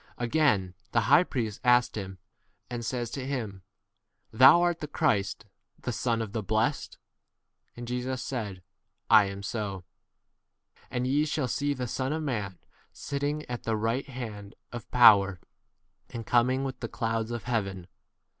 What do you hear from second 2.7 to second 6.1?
and says to him, Thou art the Christ, the